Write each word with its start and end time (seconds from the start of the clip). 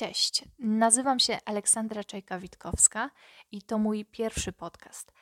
Cześć, 0.00 0.44
nazywam 0.58 1.20
się 1.20 1.38
Aleksandra 1.44 2.02
Czajka-Witkowska 2.02 3.10
i 3.52 3.62
to 3.62 3.78
mój 3.78 4.04
pierwszy 4.04 4.52
podcast. 4.52 5.12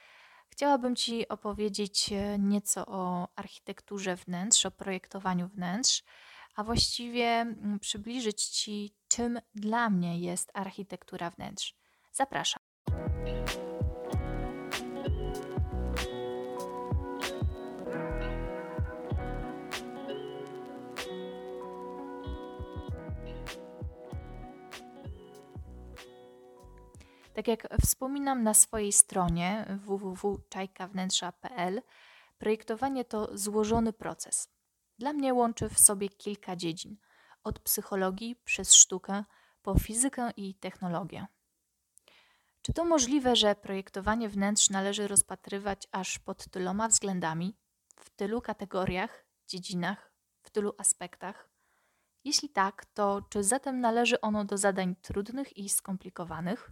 Chciałabym 0.48 0.96
Ci 0.96 1.28
opowiedzieć 1.28 2.12
e, 2.12 2.38
nieco 2.38 2.86
o 2.86 3.28
architekturze 3.36 4.16
wnętrz, 4.16 4.66
o 4.66 4.70
projektowaniu 4.70 5.48
wnętrz, 5.48 6.02
a 6.56 6.64
właściwie 6.64 7.26
mm, 7.26 7.78
przybliżyć 7.78 8.44
Ci, 8.44 8.94
czym 9.08 9.40
dla 9.54 9.90
mnie 9.90 10.18
jest 10.18 10.50
architektura 10.54 11.30
wnętrz. 11.30 11.74
Zapraszam. 12.12 12.67
Tak 27.38 27.48
jak 27.48 27.68
wspominam 27.82 28.42
na 28.42 28.54
swojej 28.54 28.92
stronie 28.92 29.78
www.czajkawnętrza.pl, 29.86 31.82
projektowanie 32.38 33.04
to 33.04 33.38
złożony 33.38 33.92
proces. 33.92 34.48
Dla 34.98 35.12
mnie 35.12 35.34
łączy 35.34 35.68
w 35.68 35.78
sobie 35.80 36.08
kilka 36.08 36.56
dziedzin, 36.56 36.96
od 37.44 37.58
psychologii 37.58 38.36
przez 38.44 38.74
sztukę 38.74 39.24
po 39.62 39.78
fizykę 39.78 40.30
i 40.36 40.54
technologię. 40.54 41.26
Czy 42.62 42.72
to 42.72 42.84
możliwe, 42.84 43.36
że 43.36 43.54
projektowanie 43.54 44.28
wnętrz 44.28 44.70
należy 44.70 45.08
rozpatrywać 45.08 45.88
aż 45.92 46.18
pod 46.18 46.50
tyloma 46.50 46.88
względami, 46.88 47.56
w 47.96 48.10
tylu 48.10 48.40
kategoriach, 48.40 49.24
dziedzinach, 49.46 50.12
w 50.42 50.50
tylu 50.50 50.74
aspektach? 50.78 51.50
Jeśli 52.24 52.48
tak, 52.48 52.84
to 52.84 53.22
czy 53.30 53.44
zatem 53.44 53.80
należy 53.80 54.20
ono 54.20 54.44
do 54.44 54.56
zadań 54.56 54.96
trudnych 54.96 55.56
i 55.56 55.68
skomplikowanych? 55.68 56.70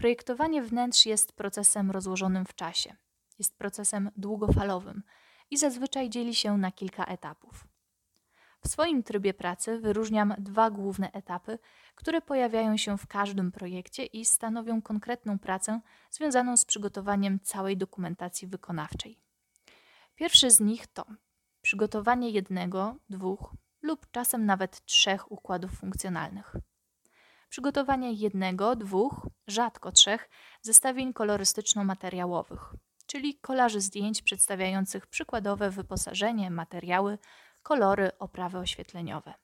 Projektowanie 0.00 0.62
wnętrz 0.62 1.06
jest 1.06 1.32
procesem 1.32 1.90
rozłożonym 1.90 2.44
w 2.44 2.54
czasie. 2.54 2.96
Jest 3.38 3.58
procesem 3.58 4.10
długofalowym 4.16 5.02
i 5.50 5.56
zazwyczaj 5.56 6.10
dzieli 6.10 6.34
się 6.34 6.58
na 6.58 6.72
kilka 6.72 7.04
etapów. 7.04 7.66
W 8.64 8.68
swoim 8.68 9.02
trybie 9.02 9.34
pracy 9.34 9.78
wyróżniam 9.78 10.34
dwa 10.38 10.70
główne 10.70 11.12
etapy, 11.12 11.58
które 11.94 12.20
pojawiają 12.20 12.76
się 12.76 12.98
w 12.98 13.06
każdym 13.06 13.52
projekcie 13.52 14.04
i 14.06 14.24
stanowią 14.24 14.82
konkretną 14.82 15.38
pracę 15.38 15.80
związaną 16.10 16.56
z 16.56 16.64
przygotowaniem 16.64 17.40
całej 17.40 17.76
dokumentacji 17.76 18.48
wykonawczej. 18.48 19.20
Pierwszy 20.14 20.50
z 20.50 20.60
nich 20.60 20.86
to 20.86 21.04
przygotowanie 21.62 22.30
jednego, 22.30 22.96
dwóch 23.10 23.54
lub 23.82 24.10
czasem 24.10 24.46
nawet 24.46 24.84
trzech 24.84 25.32
układów 25.32 25.70
funkcjonalnych 25.70 26.56
przygotowanie 27.50 28.12
jednego, 28.12 28.76
dwóch, 28.76 29.28
rzadko 29.46 29.92
trzech 29.92 30.28
zestawień 30.62 31.12
kolorystyczno-materiałowych, 31.12 32.74
czyli 33.06 33.38
kolaży 33.38 33.80
zdjęć 33.80 34.22
przedstawiających 34.22 35.06
przykładowe 35.06 35.70
wyposażenie, 35.70 36.50
materiały, 36.50 37.18
kolory, 37.62 38.10
oprawy 38.18 38.58
oświetleniowe. 38.58 39.34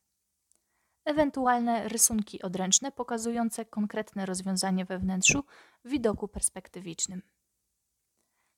Ewentualne 1.04 1.88
rysunki 1.88 2.42
odręczne 2.42 2.92
pokazujące 2.92 3.64
konkretne 3.64 4.26
rozwiązanie 4.26 4.84
we 4.84 4.98
wnętrzu 4.98 5.44
w 5.84 5.88
widoku 5.88 6.28
perspektywicznym. 6.28 7.22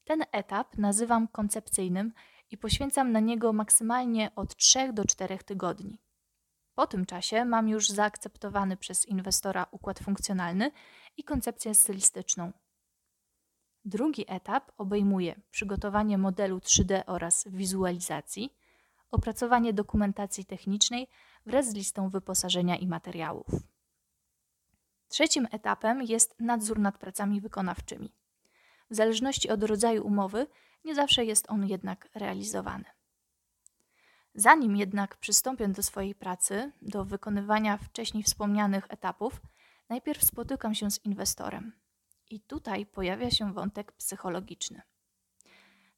Ten 0.05 0.24
etap 0.33 0.78
nazywam 0.78 1.28
koncepcyjnym 1.28 2.12
i 2.50 2.58
poświęcam 2.58 3.12
na 3.12 3.20
niego 3.20 3.52
maksymalnie 3.52 4.30
od 4.36 4.56
3 4.56 4.92
do 4.92 5.05
4 5.05 5.38
tygodni. 5.38 5.98
Po 6.78 6.86
tym 6.86 7.06
czasie 7.06 7.44
mam 7.44 7.68
już 7.68 7.88
zaakceptowany 7.88 8.76
przez 8.76 9.06
inwestora 9.06 9.66
układ 9.70 9.98
funkcjonalny 9.98 10.70
i 11.16 11.24
koncepcję 11.24 11.74
stylistyczną. 11.74 12.52
Drugi 13.84 14.24
etap 14.28 14.72
obejmuje 14.76 15.40
przygotowanie 15.50 16.18
modelu 16.18 16.58
3D 16.58 17.02
oraz 17.06 17.48
wizualizacji, 17.50 18.56
opracowanie 19.11 19.72
dokumentacji 19.72 20.44
technicznej 20.44 21.08
wraz 21.46 21.70
z 21.70 21.74
listą 21.74 22.11
wyposażenia 22.11 22.77
i 22.77 22.86
materiałów. 22.86 23.50
Trzecim 25.08 25.48
etapem 25.50 26.02
jest 26.02 26.40
nadzór 26.40 26.78
nad 26.78 26.98
pracami 26.98 27.40
wykonawczymi. 27.40 28.12
W 28.90 28.94
zależności 28.94 29.50
od 29.50 29.62
rodzaju 29.62 30.06
umowy, 30.06 30.46
nie 30.84 30.94
zawsze 30.94 31.24
jest 31.24 31.50
on 31.50 31.67
jednak 31.67 32.08
realizowany. 32.14 32.98
Zanim 34.38 34.76
jednak 34.76 35.16
przystąpię 35.16 35.68
do 35.68 35.82
swojej 35.82 36.14
pracy, 36.14 36.72
do 36.82 37.04
wykonywania 37.04 37.78
wcześniej 37.78 38.22
wspomnianych 38.22 38.86
etapów, 38.88 39.40
najpierw 39.88 40.24
spotykam 40.24 40.74
się 40.74 40.90
z 40.90 41.04
inwestorem. 41.04 41.72
I 42.30 42.40
tutaj 42.40 42.86
pojawia 42.86 43.30
się 43.30 43.52
wątek 43.52 43.92
psychologiczny. 43.92 44.82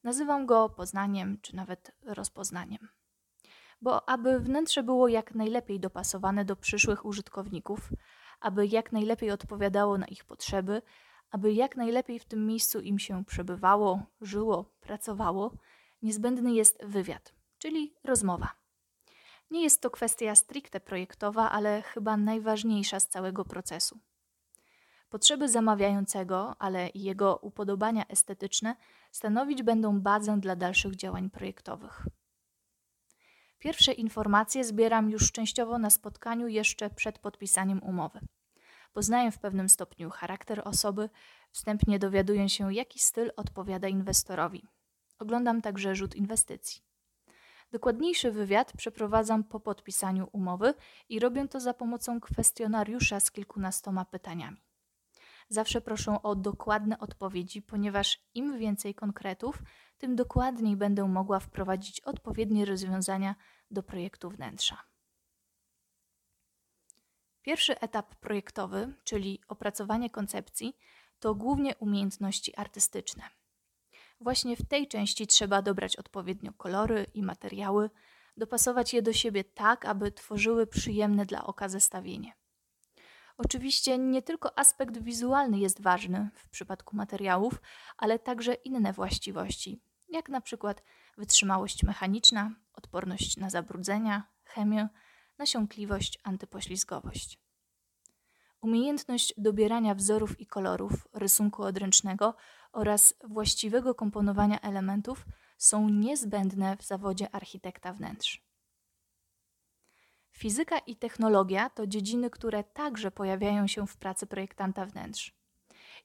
Nazywam 0.03 0.45
go 0.45 0.69
poznaniem 0.69 1.37
czy 1.41 1.55
nawet 1.55 1.91
rozpoznaniem. 2.05 2.87
Bo 3.81 4.09
aby 4.09 4.39
wnętrze 4.39 4.83
było 4.83 5.07
jak 5.07 5.35
najlepiej 5.35 5.79
dopasowane 5.79 6.45
do 6.45 6.55
przyszłych 6.55 7.05
użytkowników, 7.05 7.89
aby 8.39 8.67
jak 8.67 8.91
najlepiej 8.91 9.31
odpowiadało 9.31 9.97
na 9.97 10.05
ich 10.05 10.25
potrzeby, 10.25 10.81
aby 11.31 11.53
jak 11.53 11.75
najlepiej 11.75 12.19
w 12.19 12.25
tym 12.25 12.47
miejscu 12.47 12.79
im 12.79 12.99
się 12.99 13.25
przebywało, 13.25 14.03
żyło, 14.21 14.65
pracowało, 14.79 15.53
niezbędny 16.01 16.53
jest 16.53 16.85
wywiad 16.85 17.40
czyli 17.61 17.93
rozmowa. 18.03 18.49
Nie 19.51 19.63
jest 19.63 19.81
to 19.81 19.89
kwestia 19.89 20.35
stricte 20.35 20.79
projektowa, 20.79 21.51
ale 21.51 21.81
chyba 21.81 22.17
najważniejsza 22.17 22.99
z 22.99 23.07
całego 23.07 23.45
procesu. 23.45 23.99
Potrzeby 25.09 25.49
zamawiającego, 25.49 26.55
ale 26.59 26.89
i 26.89 27.03
jego 27.03 27.37
upodobania 27.37 28.07
estetyczne 28.07 28.75
stanowić 29.11 29.63
będą 29.63 30.01
bazę 30.01 30.37
dla 30.39 30.55
dalszych 30.55 30.95
działań 30.95 31.29
projektowych. 31.29 32.07
Pierwsze 33.59 33.93
informacje 33.93 34.63
zbieram 34.63 35.09
już 35.09 35.31
częściowo 35.31 35.77
na 35.77 35.89
spotkaniu 35.89 36.47
jeszcze 36.47 36.89
przed 36.89 37.19
podpisaniem 37.19 37.83
umowy. 37.83 38.19
Poznaję 38.93 39.31
w 39.31 39.39
pewnym 39.39 39.69
stopniu 39.69 40.09
charakter 40.09 40.61
osoby, 40.65 41.09
wstępnie 41.51 41.99
dowiaduję 41.99 42.49
się, 42.49 42.73
jaki 42.73 42.99
styl 42.99 43.31
odpowiada 43.37 43.87
inwestorowi. 43.87 44.67
Oglądam 45.19 45.61
także 45.61 45.95
rzut 45.95 46.15
inwestycji. 46.15 46.90
Dokładniejszy 47.71 48.31
wywiad 48.31 48.73
przeprowadzam 48.77 49.43
po 49.43 49.59
podpisaniu 49.59 50.29
umowy 50.31 50.73
i 51.09 51.19
robię 51.19 51.47
to 51.47 51.59
za 51.59 51.73
pomocą 51.73 52.19
kwestionariusza 52.19 53.19
z 53.19 53.31
kilkunastoma 53.31 54.05
pytaniami. 54.05 54.57
Zawsze 55.49 55.81
proszę 55.81 56.21
o 56.23 56.35
dokładne 56.35 56.99
odpowiedzi, 56.99 57.61
ponieważ 57.61 58.19
im 58.33 58.59
więcej 58.59 58.95
konkretów, 58.95 59.63
tym 59.97 60.15
dokładniej 60.15 60.77
będę 60.77 61.07
mogła 61.07 61.39
wprowadzić 61.39 62.01
odpowiednie 62.01 62.65
rozwiązania 62.65 63.35
do 63.71 63.83
projektu 63.83 64.29
wnętrza. 64.29 64.77
Pierwszy 67.41 67.79
etap 67.79 68.15
projektowy, 68.15 68.93
czyli 69.03 69.41
opracowanie 69.47 70.09
koncepcji, 70.09 70.77
to 71.19 71.35
głównie 71.35 71.75
umiejętności 71.75 72.55
artystyczne. 72.55 73.40
Właśnie 74.21 74.55
w 74.55 74.65
tej 74.65 74.87
części 74.87 75.27
trzeba 75.27 75.61
dobrać 75.61 75.95
odpowiednio 75.95 76.53
kolory 76.53 77.05
i 77.13 77.23
materiały, 77.23 77.89
dopasować 78.37 78.93
je 78.93 79.01
do 79.01 79.13
siebie 79.13 79.43
tak, 79.43 79.85
aby 79.85 80.11
tworzyły 80.11 80.67
przyjemne 80.67 81.25
dla 81.25 81.45
oka 81.45 81.69
zestawienie. 81.69 82.33
Oczywiście 83.37 83.97
nie 83.97 84.21
tylko 84.21 84.59
aspekt 84.59 84.97
wizualny 84.97 85.59
jest 85.59 85.81
ważny 85.81 86.29
w 86.35 86.49
przypadku 86.49 86.95
materiałów, 86.95 87.61
ale 87.97 88.19
także 88.19 88.53
inne 88.53 88.93
właściwości, 88.93 89.81
jak 90.09 90.29
na 90.29 90.41
przykład 90.41 90.83
wytrzymałość 91.17 91.83
mechaniczna, 91.83 92.51
odporność 92.73 93.37
na 93.37 93.49
zabrudzenia, 93.49 94.23
chemię, 94.43 94.89
nasiąkliwość, 95.37 96.19
antypoślizgowość. 96.23 97.39
Umiejętność 98.61 99.33
dobierania 99.37 99.95
wzorów 99.95 100.39
i 100.39 100.45
kolorów 100.45 101.07
rysunku 101.13 101.63
odręcznego 101.63 102.35
oraz 102.71 103.13
właściwego 103.23 103.95
komponowania 103.95 104.61
elementów 104.61 105.25
są 105.57 105.89
niezbędne 105.89 106.77
w 106.77 106.83
zawodzie 106.83 107.35
architekta 107.35 107.93
wnętrz. 107.93 108.41
Fizyka 110.31 110.77
i 110.79 110.95
technologia 110.95 111.69
to 111.69 111.87
dziedziny, 111.87 112.29
które 112.29 112.63
także 112.63 113.11
pojawiają 113.11 113.67
się 113.67 113.87
w 113.87 113.97
pracy 113.97 114.27
projektanta 114.27 114.85
wnętrz. 114.85 115.41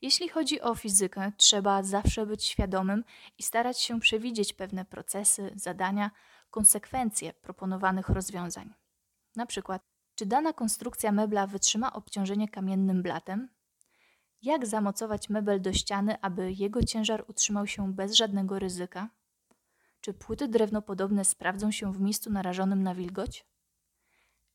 Jeśli 0.03 0.29
chodzi 0.29 0.61
o 0.61 0.75
fizykę, 0.75 1.33
trzeba 1.37 1.83
zawsze 1.83 2.27
być 2.27 2.45
świadomym 2.45 3.05
i 3.39 3.43
starać 3.43 3.81
się 3.81 4.01
przewidzieć 4.01 4.53
pewne 4.53 4.85
procesy, 4.85 5.53
zadania, 5.55 6.11
konsekwencje 6.51 7.33
proponowanych 7.33 8.09
rozwiązań. 8.09 8.75
Na 9.37 9.47
przykład, 9.47 9.83
czy 10.15 10.27
dana 10.27 10.53
konstrukcja 10.53 11.13
mebla 11.13 11.47
wytrzyma 11.47 11.93
obciążenie 11.93 12.49
kamiennym 12.49 13.03
blatem? 13.03 13.49
Jak 14.43 14.67
zamocować 14.67 15.29
mebel 15.29 15.61
do 15.61 15.73
ściany, 15.73 16.21
aby 16.21 16.53
jego 16.53 16.83
ciężar 16.83 17.25
utrzymał 17.29 17.67
się 17.67 17.93
bez 17.93 18.13
żadnego 18.13 18.59
ryzyka? 18.59 19.11
Czy 20.01 20.15
płyty 20.15 20.49
drewnopodobne 20.49 21.25
sprawdzą 21.25 21.71
się 21.71 21.93
w 21.93 22.01
miejscu 22.01 22.33
narażonym 22.33 22.83
na 22.83 22.95
wilgoć? 22.95 23.47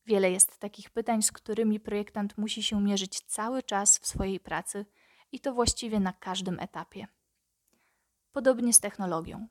Wiele 0.06 0.30
jest 0.30 0.58
takich 0.58 0.90
pytań, 0.90 1.22
z 1.22 1.32
którymi 1.32 1.80
projektant 1.80 2.38
musi 2.38 2.62
się 2.62 2.82
mierzyć 2.82 3.20
cały 3.20 3.62
czas 3.62 3.98
w 3.98 4.06
swojej 4.06 4.40
pracy 4.40 4.86
i 5.32 5.40
to 5.40 5.54
właściwie 5.54 6.00
na 6.00 6.12
każdym 6.12 6.60
etapie. 6.60 7.06
Podobnie 8.32 8.72
z 8.72 8.80
technologią. 8.80 9.48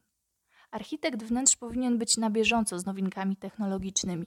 Architekt 0.72 1.24
wnętrz 1.24 1.56
powinien 1.56 1.98
być 1.98 2.18
na 2.18 2.30
bieżąco 2.30 2.80
z 2.80 2.86
nowinkami 2.86 3.36
technologicznymi. 3.36 4.26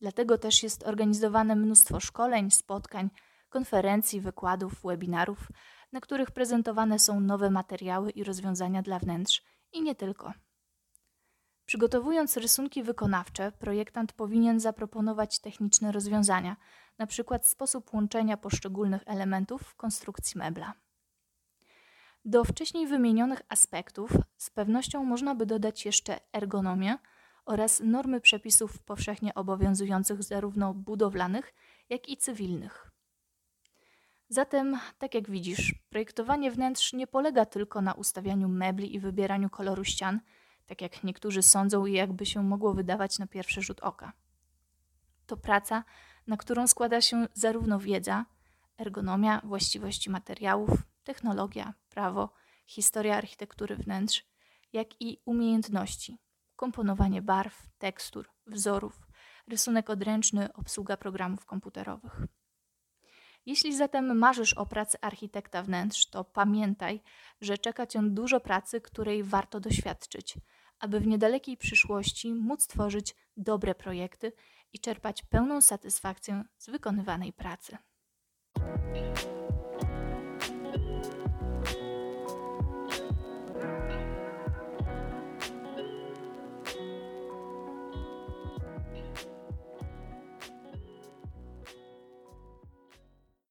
Dlatego 0.00 0.38
też 0.38 0.62
jest 0.62 0.86
organizowane 0.86 1.56
mnóstwo 1.56 2.00
szkoleń, 2.00 2.50
spotkań, 2.50 3.10
konferencji, 3.50 4.20
wykładów, 4.20 4.82
webinarów, 4.84 5.48
na 5.92 6.00
których 6.00 6.30
prezentowane 6.30 6.98
są 6.98 7.20
nowe 7.20 7.50
materiały 7.50 8.10
i 8.10 8.24
rozwiązania 8.24 8.82
dla 8.82 8.98
wnętrz 8.98 9.42
i 9.72 9.82
nie 9.82 9.94
tylko. 9.94 10.32
Przygotowując 11.66 12.36
rysunki 12.36 12.82
wykonawcze, 12.82 13.52
projektant 13.52 14.12
powinien 14.12 14.60
zaproponować 14.60 15.38
techniczne 15.38 15.92
rozwiązania, 15.92 16.56
np. 16.98 17.38
sposób 17.42 17.94
łączenia 17.94 18.36
poszczególnych 18.36 19.02
elementów 19.06 19.62
w 19.62 19.74
konstrukcji 19.74 20.38
mebla. 20.38 20.72
Do 22.24 22.44
wcześniej 22.44 22.86
wymienionych 22.86 23.42
aspektów 23.48 24.10
z 24.36 24.50
pewnością 24.50 25.04
można 25.04 25.34
by 25.34 25.46
dodać 25.46 25.86
jeszcze 25.86 26.20
ergonomię 26.32 26.98
oraz 27.44 27.80
normy 27.80 28.20
przepisów 28.20 28.82
powszechnie 28.82 29.34
obowiązujących 29.34 30.22
zarówno 30.22 30.74
budowlanych, 30.74 31.54
jak 31.88 32.08
i 32.08 32.16
cywilnych. 32.16 32.90
Zatem, 34.32 34.78
tak 34.98 35.14
jak 35.14 35.30
widzisz, 35.30 35.74
projektowanie 35.88 36.50
wnętrz 36.50 36.92
nie 36.92 37.06
polega 37.06 37.46
tylko 37.46 37.80
na 37.80 37.94
ustawianiu 37.94 38.48
mebli 38.48 38.94
i 38.94 39.00
wybieraniu 39.00 39.50
koloru 39.50 39.84
ścian, 39.84 40.20
tak 40.66 40.82
jak 40.82 41.04
niektórzy 41.04 41.42
sądzą 41.42 41.86
i 41.86 41.92
jakby 41.92 42.26
się 42.26 42.42
mogło 42.42 42.74
wydawać 42.74 43.18
na 43.18 43.26
pierwszy 43.26 43.62
rzut 43.62 43.80
oka. 43.80 44.12
To 45.26 45.36
praca, 45.36 45.84
na 46.26 46.36
którą 46.36 46.66
składa 46.66 47.00
się 47.00 47.26
zarówno 47.34 47.78
wiedza, 47.78 48.26
ergonomia, 48.78 49.40
właściwości 49.44 50.10
materiałów, 50.10 50.70
technologia, 51.04 51.74
prawo, 51.88 52.32
historia 52.66 53.16
architektury 53.16 53.76
wnętrz, 53.76 54.24
jak 54.72 55.00
i 55.00 55.20
umiejętności 55.24 56.18
komponowanie 56.56 57.22
barw, 57.22 57.66
tekstur, 57.78 58.30
wzorów, 58.46 59.06
rysunek 59.48 59.90
odręczny, 59.90 60.52
obsługa 60.52 60.96
programów 60.96 61.46
komputerowych. 61.46 62.26
Jeśli 63.46 63.76
zatem 63.76 64.18
marzysz 64.18 64.54
o 64.54 64.66
pracy 64.66 64.98
architekta 65.00 65.62
wnętrz, 65.62 66.06
to 66.06 66.24
pamiętaj, 66.24 67.00
że 67.40 67.58
czeka 67.58 67.86
cię 67.86 68.02
dużo 68.02 68.40
pracy, 68.40 68.80
której 68.80 69.22
warto 69.22 69.60
doświadczyć, 69.60 70.34
aby 70.78 71.00
w 71.00 71.06
niedalekiej 71.06 71.56
przyszłości 71.56 72.34
móc 72.34 72.66
tworzyć 72.66 73.14
dobre 73.36 73.74
projekty 73.74 74.32
i 74.72 74.78
czerpać 74.78 75.22
pełną 75.22 75.60
satysfakcję 75.60 76.44
z 76.58 76.70
wykonywanej 76.70 77.32
pracy. 77.32 77.76